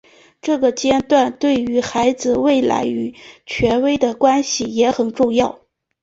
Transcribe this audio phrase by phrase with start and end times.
[0.41, 3.13] 这个阶段对于孩子未来与
[3.45, 5.59] 权威的关系也很重要。